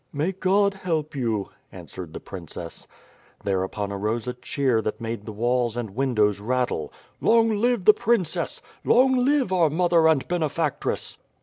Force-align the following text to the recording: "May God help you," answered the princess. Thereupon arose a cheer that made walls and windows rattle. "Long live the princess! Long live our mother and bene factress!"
"May 0.11 0.31
God 0.31 0.73
help 0.73 1.15
you," 1.15 1.51
answered 1.71 2.13
the 2.13 2.19
princess. 2.19 2.87
Thereupon 3.43 3.91
arose 3.91 4.27
a 4.27 4.33
cheer 4.33 4.81
that 4.81 4.99
made 4.99 5.29
walls 5.29 5.77
and 5.77 5.91
windows 5.91 6.39
rattle. 6.39 6.91
"Long 7.19 7.49
live 7.57 7.85
the 7.85 7.93
princess! 7.93 8.63
Long 8.83 9.15
live 9.15 9.53
our 9.53 9.69
mother 9.69 10.07
and 10.07 10.27
bene 10.27 10.49
factress!" 10.49 11.19